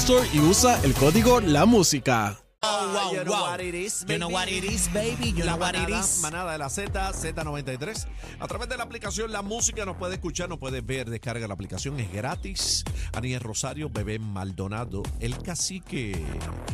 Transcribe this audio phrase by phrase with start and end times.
[0.00, 2.38] Store y usa el código La Música.
[2.62, 3.50] Oh, wow, you know wow.
[3.50, 4.34] what it is, You know baby.
[4.34, 5.32] what it is, baby.
[5.32, 6.18] You La know what it manada, is.
[6.20, 8.06] manada de la Z, Z93.
[8.40, 11.54] A través de la aplicación La Música nos puede escuchar, nos puede ver, descarga la
[11.54, 12.84] aplicación, es gratis.
[13.14, 16.24] Aniel Rosario, Bebé Maldonado, El Cacique.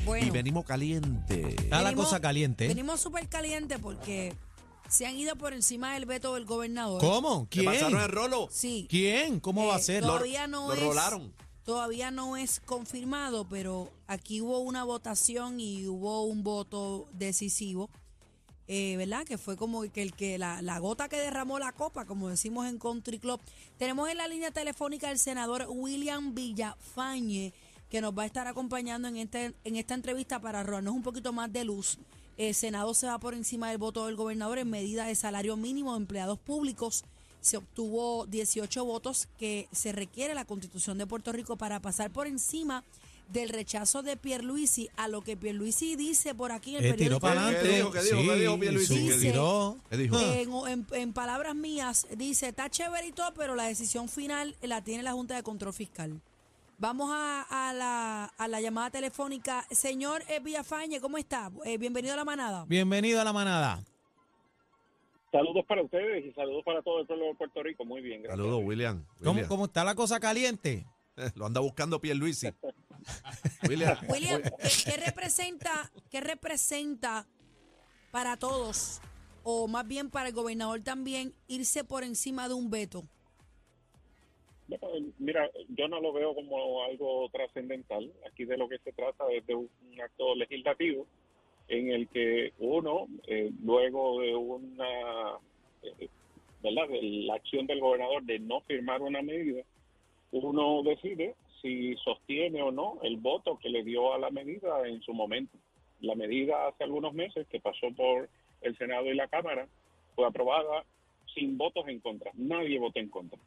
[0.05, 0.27] Bueno.
[0.27, 1.57] Y venimos caliente.
[1.59, 2.69] Está la Venimos- cosa caliente.
[2.69, 4.34] Venimos súper caliente porque
[4.89, 7.01] se han ido por encima del veto del gobernador.
[7.01, 7.48] ¿Cómo?
[7.51, 7.73] ¿Qué ¿Quién?
[7.73, 8.48] pasaron el rolo?
[8.51, 8.86] Sí.
[8.91, 9.41] ¿Quién?
[9.41, 10.03] ¿Cómo va a Eh, ser?
[10.03, 10.81] Todavía no lo es.
[10.81, 11.33] rolaron.
[11.64, 17.88] Todavía no es confirmado, pero aquí hubo una votación y hubo un voto decisivo,
[18.66, 19.24] eh, ¿verdad?
[19.24, 22.78] Que fue como que el que la, gota que derramó la copa, como decimos en
[22.78, 23.40] Country Club.
[23.78, 27.52] Tenemos en la línea telefónica al senador William Villafañe,
[27.88, 31.33] que nos va a estar acompañando en, este, en esta entrevista para robarnos un poquito
[31.33, 31.98] más de luz.
[32.38, 35.92] El Senado se va por encima del voto del gobernador en medida de salario mínimo
[35.92, 37.05] de empleados públicos.
[37.43, 42.27] Se obtuvo 18 votos que se requiere la Constitución de Puerto Rico para pasar por
[42.27, 42.83] encima
[43.29, 47.19] del rechazo de Pierluisi a lo que Pierluisi dice por aquí en el Eh, tiró
[47.19, 47.20] periódico.
[47.20, 47.77] para ¿Qué adelante.
[47.77, 47.91] dijo?
[47.91, 48.33] ¿Qué dijo?
[48.33, 48.95] ¿Qué dijo Pierluisi?
[48.95, 49.20] sí, ¿Qué dijo?
[49.20, 49.77] tiró.
[49.91, 50.67] ¿Qué dijo?
[50.67, 54.83] En, en- en palabras mías, dice, está chévere y todo, pero la decisión final la
[54.83, 56.20] tiene la Junta de Control Fiscal.
[56.79, 59.64] Vamos a, a la, a la llamada telefónica.
[59.70, 61.51] Señor Villafañe, ¿cómo está?
[61.64, 62.64] Eh, bienvenido a la manada.
[62.69, 63.83] Bienvenido a la manada.
[65.33, 67.87] Saludos para ustedes y saludos para todo el pueblo de Puerto Rico.
[67.87, 68.39] Muy bien, gracias.
[68.39, 69.07] Saludos, William.
[69.19, 69.48] ¿Cómo, William.
[69.48, 70.85] cómo está la cosa caliente?
[71.37, 72.48] Lo anda buscando Pierluisi.
[73.69, 73.97] William.
[74.11, 77.27] William, ¿qué, qué representa, ¿qué representa
[78.11, 79.01] para todos,
[79.43, 83.05] o más bien para el gobernador también, irse por encima de un veto?
[85.19, 88.13] Mira, yo no lo veo como algo trascendental.
[88.31, 89.70] Aquí de lo que se trata es de un
[90.03, 91.07] acto legislativo
[91.68, 95.39] en el que uno, eh, luego de una,
[95.83, 96.08] eh,
[96.62, 96.89] ¿verdad?
[96.89, 99.62] De la acción del gobernador de no firmar una medida,
[100.33, 105.01] uno decide si sostiene o no el voto que le dio a la medida en
[105.02, 105.56] su momento.
[106.01, 108.28] La medida hace algunos meses que pasó por
[108.61, 109.68] el Senado y la Cámara
[110.14, 110.84] fue aprobada
[111.34, 112.33] sin votos en contra.
[112.34, 113.39] Nadie votó en contra.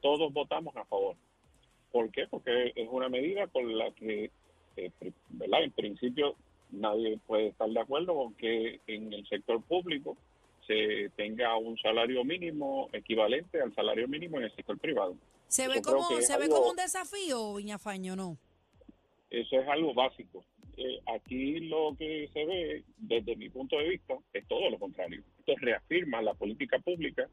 [0.00, 1.16] Todos votamos a favor.
[1.90, 2.26] ¿Por qué?
[2.28, 4.30] Porque es una medida con la que,
[4.76, 4.90] eh,
[5.30, 5.64] ¿verdad?
[5.64, 6.36] En principio,
[6.70, 10.16] nadie puede estar de acuerdo con que en el sector público
[10.66, 15.16] se tenga un salario mínimo equivalente al salario mínimo en el sector privado.
[15.46, 18.36] ¿Se ve como, se ve como un desafío, Viñafaño, no?
[19.30, 20.44] Eso es algo básico.
[20.76, 25.22] Eh, aquí lo que se ve, desde mi punto de vista, es todo lo contrario.
[25.38, 27.28] Esto reafirma la política pública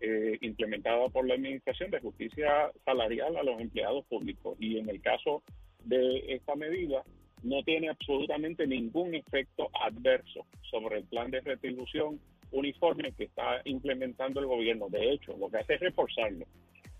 [0.00, 4.56] eh, implementada por la Administración de Justicia Salarial a los empleados públicos.
[4.58, 5.42] Y en el caso
[5.84, 7.04] de esta medida,
[7.42, 12.20] no tiene absolutamente ningún efecto adverso sobre el plan de retribución
[12.52, 14.88] uniforme que está implementando el gobierno.
[14.88, 16.46] De hecho, lo que hace es reforzarlo.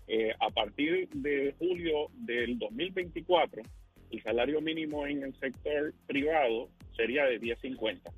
[0.07, 3.61] Eh, a partir de julio del 2024,
[4.11, 8.11] el salario mínimo en el sector privado sería de 10.50.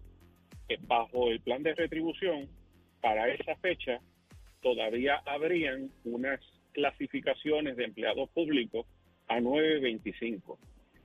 [0.70, 2.48] Eh, Bajo el plan de retribución,
[3.02, 4.00] para esa fecha,
[4.62, 6.40] todavía habrían unas
[6.72, 8.88] clasificaciones de empleados públicos
[9.28, 10.58] a 9.25.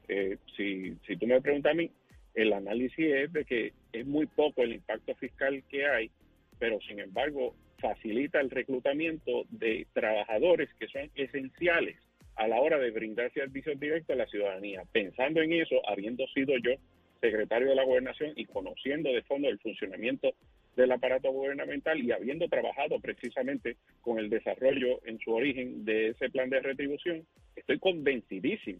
[0.08, 1.90] Eh, si, si tú me preguntas a mí,
[2.34, 6.10] el análisis es de que es muy poco el impacto fiscal que hay,
[6.58, 11.96] pero sin embargo facilita el reclutamiento de trabajadores que son esenciales
[12.36, 14.84] a la hora de brindar servicios directos a la ciudadanía.
[14.92, 16.72] Pensando en eso, habiendo sido yo
[17.20, 20.30] secretario de la gobernación y conociendo de fondo el funcionamiento
[20.76, 26.30] del aparato gubernamental y habiendo trabajado precisamente con el desarrollo en su origen de ese
[26.30, 27.26] plan de retribución,
[27.56, 28.78] estoy convencidísimo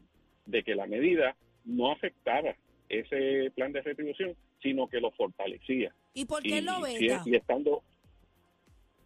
[0.48, 2.56] de que la medida no afectaba
[2.88, 5.94] ese plan de retribución, sino que lo fortalecía.
[6.14, 7.22] ¿Y por qué y, lo veta?
[7.26, 7.82] y estando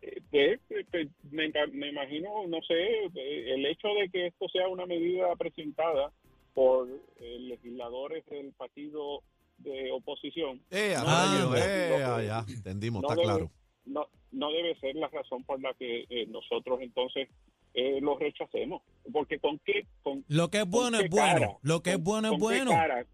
[0.00, 2.74] Eh, Pues, eh, pues, me, imagino, no sé,
[3.14, 6.12] eh, el hecho de que esto sea una medida presentada
[6.54, 6.88] por
[7.20, 9.22] eh, legisladores del partido
[9.58, 13.50] de oposición Eh, No, ah, no, eh, no, ah, ya, entendimos, no está debe- claro.
[13.86, 17.28] no, no debe ser la razón por la que eh, nosotros entonces
[17.74, 18.82] eh, lo rechacemos.
[19.12, 19.86] Porque con qué...
[20.02, 21.40] Con, Lo que es bueno es bueno.
[21.40, 22.70] cara, Lo que es bueno es qué bueno.
[22.70, 23.06] cara-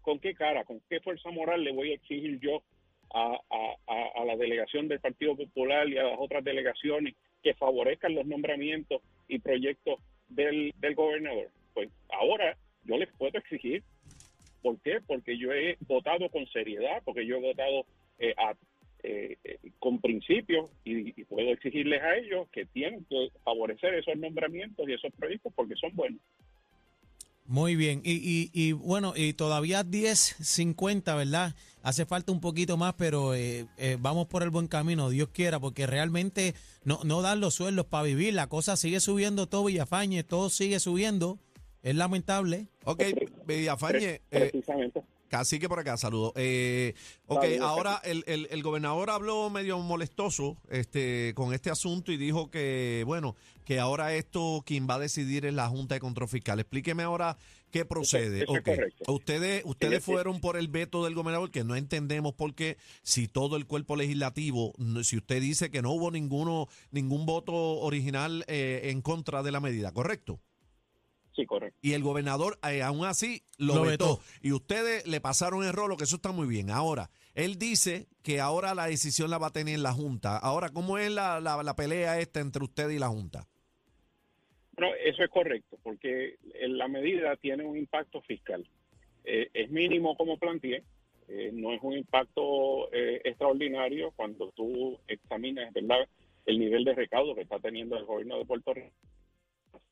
[0.00, 2.62] ¿Con qué cara, con qué fuerza moral le voy a exigir yo
[3.12, 7.52] a, a- a- a la delegación del Partido Popular y a las otras delegaciones que
[7.54, 11.50] favorezcan los nombramientos y proyectos del, del gobernador?
[11.74, 13.82] Pues ahora yo les puedo exigir.
[14.62, 15.00] ¿Por qué?
[15.06, 17.84] Porque yo he votado con seriedad, porque yo he votado
[18.18, 18.54] eh, a-
[19.02, 24.16] eh, eh, con principios y, y puedo exigirles a ellos que tienen que favorecer esos
[24.16, 26.20] nombramientos y esos proyectos porque son buenos.
[27.48, 28.02] Muy bien.
[28.04, 31.54] Y, y, y bueno, y todavía 10.50, ¿verdad?
[31.82, 35.58] Hace falta un poquito más, pero eh, eh, vamos por el buen camino, Dios quiera,
[35.58, 36.52] porque realmente
[36.84, 38.34] no, no dan los sueldos para vivir.
[38.34, 41.38] La cosa sigue subiendo todo, Villafañe, todo sigue subiendo.
[41.82, 42.68] Es lamentable.
[42.84, 43.02] Ok,
[43.46, 44.50] Villafañe, eh,
[45.28, 45.36] Precisamente.
[45.38, 46.32] Cacique por acá, saludos.
[46.36, 46.94] Eh,
[47.26, 52.50] ok, ahora el, el- el gobernador habló medio molestoso este, con este asunto y dijo
[52.50, 56.58] que, bueno, que ahora esto quien va a decidir es la Junta de Control Fiscal.
[56.60, 57.36] Explíqueme ahora
[57.70, 58.44] qué procede.
[58.44, 59.12] eso es Ok, correcto.
[59.12, 63.28] Ustedes, ustedes Sí, fueron por el veto del gobernador, que no entendemos por qué, si
[63.28, 64.72] todo el cuerpo legislativo,
[65.02, 69.60] si usted dice que no hubo ninguno, ningún voto original eh, en contra de la
[69.60, 70.40] medida, ¿correcto?
[71.38, 71.78] Sí, correcto.
[71.82, 74.16] y el gobernador eh, aún así lo, Lo vetó.
[74.16, 74.20] vetó.
[74.42, 76.68] Y ustedes le pasaron el rolo, que eso está muy bien.
[76.70, 80.36] Ahora, él dice que ahora la decisión la va a tener la Junta.
[80.36, 83.46] Ahora, ¿cómo es la, la- la pelea esta entre usted y la Junta?
[84.72, 86.36] Bueno, eso es correcto, porque
[86.68, 88.68] la medida tiene un impacto fiscal.
[89.24, 90.82] Eh, es mínimo como planteé,
[91.28, 96.08] eh, no es un impacto eh, extraordinario cuando tú examinas ¿verdad?
[96.46, 98.90] el nivel de recaudo que está teniendo el gobierno de Puerto Rico.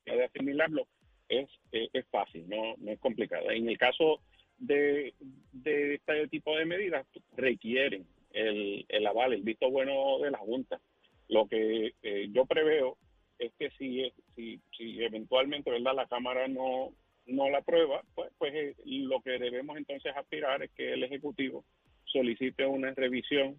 [0.05, 0.87] De asimilarlo
[1.29, 3.53] es, es fácil, no, no es complicada.
[3.53, 4.21] En el caso
[4.57, 5.13] de,
[5.51, 10.79] de este tipo de medidas, requieren el, el aval, el visto bueno de la Junta.
[11.27, 12.97] Lo que eh, yo preveo
[13.39, 16.93] es que si, si, si eventualmente verdad la Cámara no,
[17.25, 21.63] no la aprueba, pues, pues eh, lo que debemos entonces aspirar es que el Ejecutivo
[22.05, 23.57] solicite una revisión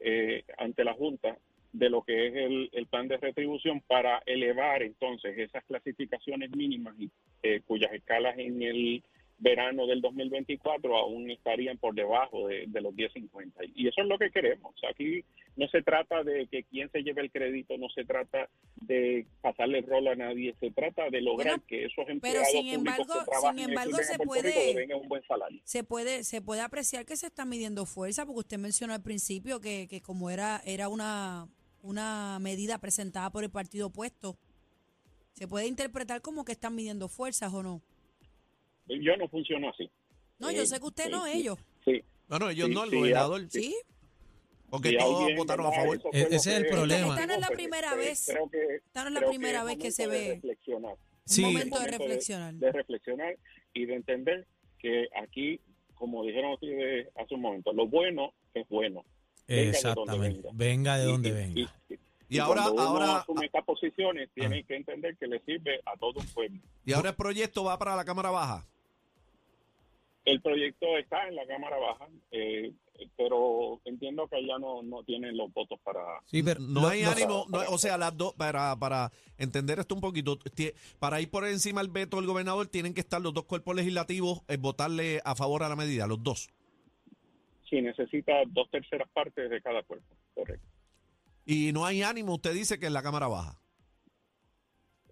[0.00, 1.36] eh, ante la Junta
[1.72, 6.94] de lo que es el, el plan de retribución para elevar entonces esas clasificaciones mínimas
[6.98, 7.10] y,
[7.42, 9.02] eh, cuyas escalas en el
[9.42, 13.72] verano del 2024 aún estarían por debajo de, de los 10.50.
[13.74, 14.74] Y eso es lo que queremos.
[14.74, 15.24] O sea, aquí
[15.56, 18.50] no se trata de que quién se lleve el crédito, no se trata
[18.82, 22.48] de pasarle el rol a nadie, se trata de lograr Bueno, que esos pero empleados
[22.50, 25.60] sin públicos embargo- que trabajan sin embargo a se puede- un buen salario.
[25.64, 29.58] Se puede, se puede apreciar que se está midiendo fuerza, porque usted mencionó al principio
[29.60, 31.48] que, que como era, era una,
[31.82, 34.36] una medida presentada por el partido opuesto,
[35.32, 37.80] se puede interpretar como que están midiendo fuerzas o no.
[38.86, 39.88] Yo no funciono así.
[40.38, 41.58] No, yo Eh, sé que usted eh, no, sí, ellos.
[41.84, 42.02] Sí.
[42.28, 43.76] Bueno, ellos Sí, no, el sí, gobernador, ¿Sí?
[44.68, 46.00] porque todos votaron a favor.
[46.12, 47.14] E- ese es el problema.
[47.14, 48.26] Esta no es la primera pues, vez.
[48.26, 50.34] Creo que, Esta no es la primera vez que se de ve.
[50.34, 50.96] reflexionar.
[51.24, 51.44] Sí.
[51.44, 52.54] Un momento de reflexionar.
[52.54, 53.36] de reflexionar
[53.74, 54.46] y de entender
[54.78, 55.60] que aquí,
[55.94, 59.04] como dijeron ustedes hace un momento, lo bueno es bueno.
[59.56, 60.36] Venga de donde Exactamente.
[60.42, 60.50] venga.
[60.54, 61.60] Venga de donde y- venga.
[62.28, 65.80] Y, Y ahora- cuando uno ahora- asume estas posiciones, tiene que entender que le sirve
[65.84, 66.60] a todo un pueblo.
[66.86, 68.64] Y ahora el proyecto va para la Cámara Baja.
[70.24, 72.72] El proyecto está en la Cámara Baja, eh,
[73.16, 76.00] pero entiendo que allá no, no tienen los votos para...
[76.26, 80.02] Sí, pero No hay ánimo, no- o sea, las dos, para, para entender esto un
[80.02, 80.38] poquito,
[80.98, 84.42] para ir por encima del veto del gobernador, tienen que estar los dos cuerpos legislativos
[84.48, 86.50] eh, votarle a favor a la medida, los dos.
[87.70, 90.66] Si necesita dos terceras partes de cada cuerpo, correcto.
[91.46, 93.58] Y no hay ánimo, usted dice que en la Cámara Baja.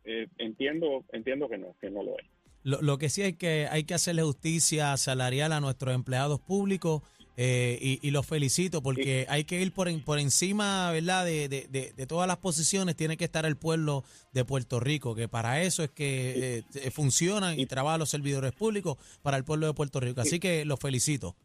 [0.04, 2.26] Eh, entiendo entiendo que no, que no lo hay.
[2.64, 7.02] Lo, lo que sí es que hay que hacerle justicia salarial a nuestros empleados públicos
[7.36, 11.24] eh, y, y los felicito porque hay que ir por, en- por encima ¿verdad?
[11.24, 15.14] De, de- de- de todas las posiciones, tiene que estar el pueblo de Puerto Rico,
[15.14, 19.44] que para eso es que eh, eh, funcionan y trabajan los servidores públicos para el
[19.44, 20.20] pueblo de Puerto Rico.
[20.20, 21.36] Así que los felicito.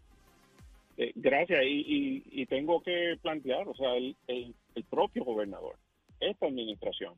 [0.97, 1.63] Eh, gracias.
[1.63, 4.55] Y, y, y tengo que plantear, o sea, el,
[4.89, 5.75] propio gobernador,
[6.19, 7.15] esta administración,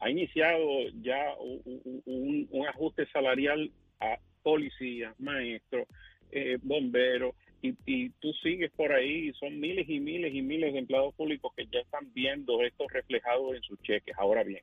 [0.00, 3.70] ha iniciado ya un ajuste salarial
[4.00, 5.88] a policías, maestros,
[6.30, 10.72] eh, bomberos, y, y tú sigues por ahí, y son miles y miles y miles
[10.72, 14.14] de empleados públicos que ya están viendo esto reflejado en sus cheques.
[14.18, 14.62] Ahora bien,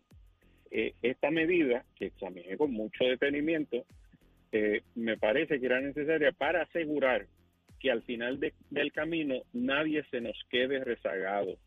[0.72, 3.86] eh, esta medida, que examiné con mucho detenimiento,
[4.52, 7.28] eh, me parece que era necesaria para asegurar
[7.84, 11.58] que al final de- del camino nadie se nos quede rezagado.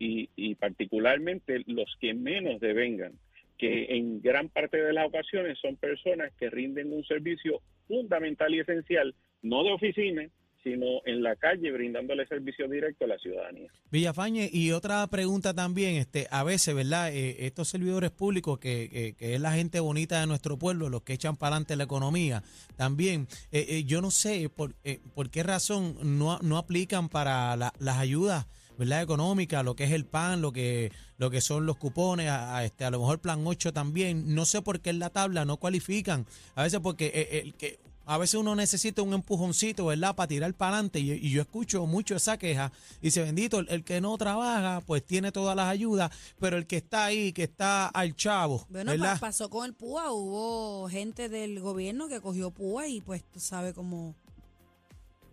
[0.00, 3.14] y, y particularmente los que menos devengan,
[3.58, 8.60] que en gran parte de las ocasiones son personas que rinden un servicio fundamental y
[8.60, 10.28] esencial, no de oficina,
[10.62, 13.70] sino en la calle brindándole servicio directo a la ciudadanía.
[13.90, 17.12] Villafañe, y otra pregunta también, este, a veces, ¿verdad?
[17.12, 21.02] Eh, estos servidores públicos, que, que, que, es la gente bonita de nuestro pueblo, los
[21.02, 22.42] que echan para adelante la economía,
[22.76, 27.56] también, eh, eh, yo no sé por, eh, por qué razón no, no aplican para
[27.56, 28.46] la, las ayudas.
[28.78, 29.02] ¿verdad?
[29.02, 32.64] económica, lo que es el PAN, lo que lo que son los cupones, a, a
[32.64, 35.56] este a lo mejor plan 8 también, no sé por qué en la tabla no
[35.56, 36.26] cualifican.
[36.54, 40.16] A veces porque eh, el que a veces uno necesita un empujoncito, ¿verdad?
[40.16, 40.98] Para tirar para adelante.
[40.98, 42.72] Y, y, yo escucho mucho esa queja.
[43.02, 46.10] Dice, bendito, el, el, que no trabaja, pues tiene todas las ayudas,
[46.40, 48.64] pero el que está ahí, que está al chavo.
[48.70, 49.20] Bueno, ¿verdad?
[49.20, 50.10] pasó con el PUA.
[50.10, 54.14] Hubo gente del gobierno que cogió PUA y pues tú sabes cómo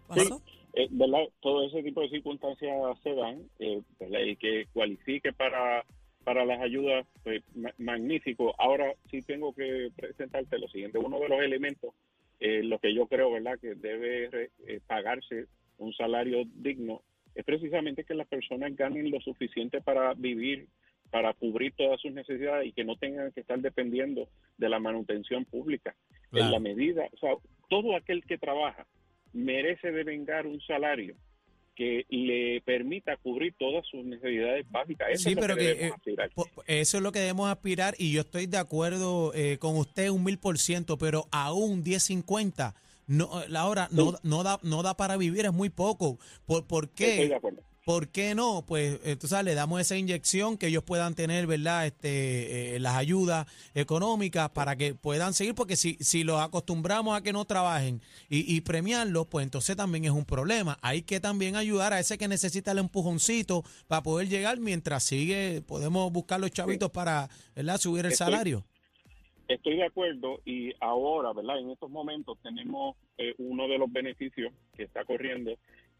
[0.09, 0.41] pasó.
[0.45, 0.53] Sí.
[0.73, 1.23] Eh, ¿verdad?
[1.39, 4.19] Todo ese tipo de circunstancias se dan, eh, ¿verdad?
[4.19, 5.85] Y que cualifique para,
[6.25, 7.41] para las ayudas, pues
[7.77, 8.53] magnífico.
[8.57, 10.97] Ahora sí tengo que presentarte lo siguiente.
[10.97, 11.93] Uno de los elementos
[12.39, 15.45] eh, lo que yo creo, ¿verdad?, que debe eh, pagarse
[15.77, 17.01] un salario digno
[17.35, 20.67] es precisamente que las personas ganen lo suficiente para vivir,
[21.11, 25.43] para cubrir todas sus necesidades y que no tengan que estar dependiendo de la manutención
[25.43, 25.93] pública.
[26.29, 26.45] Claro.
[26.45, 27.31] En la medida, o sea,
[27.69, 28.87] todo aquel que trabaja
[29.33, 31.15] merece devengar un salario
[31.75, 35.09] que le permita cubrir todas sus necesidades básicas.
[35.11, 38.21] Eso sí, es pero que, que eh, eso es lo que debemos aspirar y yo
[38.21, 42.73] estoy de acuerdo eh, con usted un mil por ciento, pero aún 10.50
[43.07, 46.17] no, la hora no, no, da, no da para vivir, es muy poco.
[46.45, 47.11] ¿Por, por qué?
[47.11, 47.61] Estoy de acuerdo.
[47.85, 48.65] ¿Por qué no?
[48.67, 51.85] Pues entonces le damos esa inyección que ellos puedan tener, ¿verdad?
[51.85, 57.21] Este, eh, las ayudas económicas para que puedan seguir, porque si, si los acostumbramos a
[57.21, 60.79] que no trabajen y, y premiarlos, pues entonces también es un problema.
[60.81, 65.61] Hay que también ayudar a ese que necesita el empujoncito para poder llegar mientras sigue,
[65.61, 67.77] podemos buscar los chavitos para, ¿verdad?
[67.77, 68.65] Subir el estoy, salario.
[69.47, 71.59] Estoy de acuerdo y ahora, ¿verdad?
[71.59, 75.55] En estos momentos tenemos eh, uno de los beneficios que está corriendo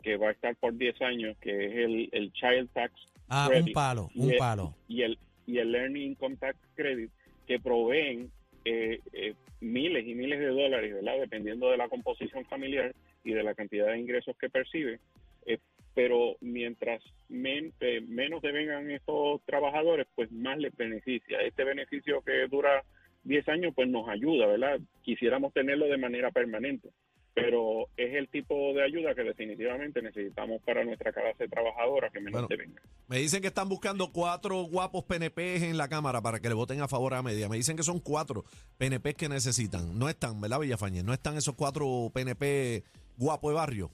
[0.06, 2.94] que va a estar por 10 años, que es el, el Child Tax
[3.28, 3.68] ah, Credit.
[3.70, 4.76] un palo, un y palo.
[4.88, 7.10] El, y el, y el Learning Income Tax Credit,
[7.48, 8.30] que proveen
[8.66, 11.20] eh, eh, miles y miles de dólares, ¿verdad?
[11.20, 12.94] Dependiendo de la composición familiar
[13.24, 15.00] y de la cantidad de ingresos que percibe.
[15.48, 15.58] Eh,
[15.96, 21.42] pero mientras men, eh, menos devengan estos trabajadores, pues más les beneficia.
[21.42, 22.84] Este beneficio que dura
[23.24, 24.80] 10 años, pues nos ayuda, ¿verdad?
[25.02, 26.92] Quisiéramos tenerlo de manera permanente
[27.36, 32.48] pero es el tipo de ayuda que definitivamente necesitamos para nuestra clase trabajadora que menos
[32.48, 32.82] bueno, venga.
[33.10, 36.82] Me dicen que están buscando cuatro guapos PNP en la Cámara para que le voten
[36.82, 37.50] a favor a media.
[37.50, 38.46] Me dicen que son cuatro
[38.78, 40.00] PNP que necesitan.
[40.00, 41.04] No están, ¿verdad, Villafañez?
[41.04, 42.86] No están esos cuatro PNP
[43.18, 43.92] guapos de barrio.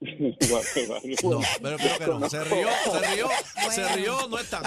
[0.00, 2.30] no, pero creo que no.
[2.30, 3.70] Se rió, se rió, bueno.
[3.70, 4.62] se rió, no están.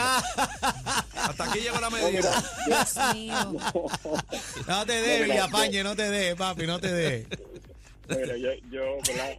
[1.23, 2.31] Hasta aquí llegó la medida.
[2.67, 3.35] Dios mío.
[4.67, 7.27] No te dé, Villafañe, no te dé, papi, no te dé.
[8.07, 9.37] Bueno, yo, yo, ¿verdad?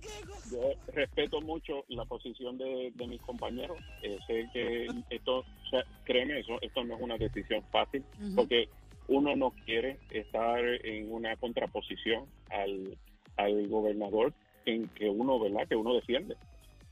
[0.51, 0.61] yo
[0.93, 3.77] respeto mucho la posición de, de mis compañeros.
[4.03, 8.25] Eh, sé que esto, o sea, créeme, eso, esto no es una decisión fácil, uh
[8.25, 8.35] -huh.
[8.37, 8.69] porque
[9.09, 12.97] uno no quiere estar en una contraposición al,
[13.37, 14.33] al gobernador
[14.67, 15.69] en que uno, ¿verdad?
[15.69, 16.37] Que uno defiende.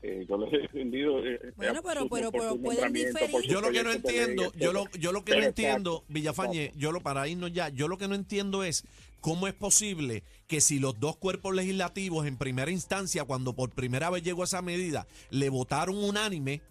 [0.05, 1.25] Eh, yo lo he defendido.
[1.25, 3.41] Eh, bueno, pero, pero, pero pueden diferir.
[3.47, 6.99] Yo lo que no entiendo, yo lo, yo lo que no entiendo, Villafañe, yo lo
[6.99, 8.83] para irnos ya, yo lo que no entiendo es
[9.21, 14.09] cómo es posible que si los dos cuerpos legislativos en primera instancia, cuando por primera
[14.09, 16.61] vez llegó esa medida, le votaron unánime,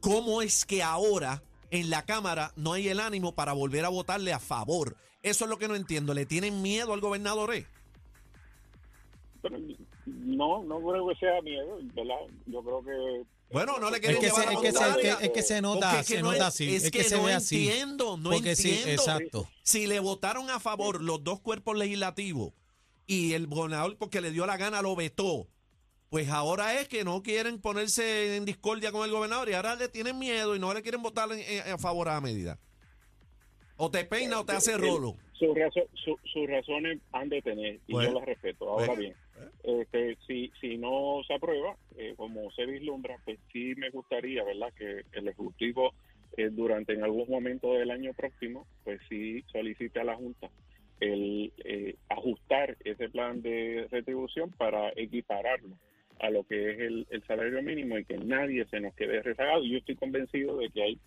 [0.00, 4.32] cómo es que ahora en la Cámara no hay el ánimo para volver a votarle
[4.32, 4.96] a favor.
[5.22, 6.12] Eso es lo que no entiendo.
[6.12, 7.54] ¿Le tienen miedo al gobernador?
[7.54, 7.66] Eh?
[9.40, 9.58] Pero,
[10.22, 12.20] no, no creo que sea miedo, ¿verdad?
[12.46, 14.88] Yo creo que bueno, no le quieren es que llevar se, a es que, se,
[14.88, 16.74] es, que, es que se nota, es que se no nota así.
[16.74, 18.22] Es, es que, que, se no ve entiendo, así.
[18.22, 18.82] no Porque entiendo.
[18.84, 19.48] Sí, exacto.
[19.62, 22.54] Si le votaron a favor los dos cuerpos legislativos
[23.06, 25.48] y el gobernador porque le dio la gana lo vetó,
[26.08, 29.88] pues ahora es que no quieren ponerse en discordia con el gobernador y ahora le
[29.88, 32.58] tienen miedo y no le quieren votar en, en, a favor a la medida.
[33.76, 35.16] O te peina o te hace rolo.
[35.34, 38.68] Sus razón, su, su razones han de tener y bueno, yo las respeto.
[38.68, 39.16] Ahora bueno, bien,
[39.62, 44.72] este, si, si no se aprueba, eh, como se vislumbra, pues sí me gustaría, ¿verdad?,
[44.76, 45.94] que el Ejecutivo
[46.36, 50.50] eh, durante en algún momento del año próximo, pues sí solicite a la Junta
[51.00, 55.76] el eh, ajustar ese plan de retribución para equipararlo
[56.20, 59.64] a lo que es el, el salario mínimo y que nadie se nos quede rezagado.
[59.64, 60.98] Yo estoy convencido de que hay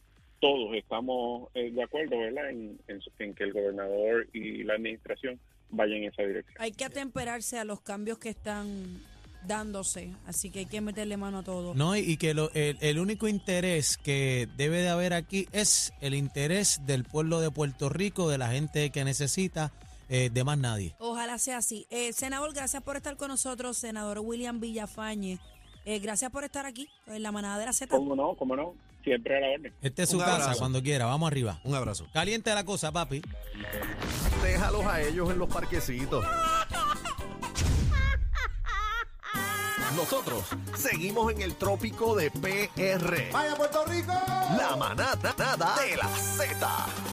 [0.41, 5.39] todos estamos eh, de acuerdo, ¿verdad?, en, en, en, que el gobernador y la administración
[5.75, 6.55] vayan en esa dirección.
[6.59, 9.01] Hay que atemperarse a los cambios que están
[9.47, 11.75] dándose, así que hay que meterle mano a todo.
[11.75, 15.93] No, y, y que lo- el, el único interés que debe de haber aquí es
[16.01, 19.71] el interés del pueblo de Puerto Rico, de la gente que necesita,
[20.09, 20.95] eh, de más nadie.
[20.99, 21.85] Ojalá sea así.
[21.91, 25.37] Eh, senador, gracias por estar con nosotros, senador William Villafañe.
[25.85, 27.95] Eh, gracias por estar aquí en la manada de la Z.
[27.95, 28.33] ¿Cómo no?
[28.35, 28.73] ¿Cómo no?
[29.03, 29.71] Siempre a la orden.
[29.83, 31.59] Este es su casa, cuando quiera, vamos arriba.
[31.63, 32.07] Un abrazo.
[32.11, 33.21] Caliente la cosa, papi.
[34.45, 36.23] Déjalos a ellos en los parquecitos.
[39.95, 40.43] Nosotros
[40.75, 43.31] seguimos en el trópico de PR.
[43.33, 44.13] ¡Vaya Puerto Rico!
[44.55, 46.85] La manada nada de la Z.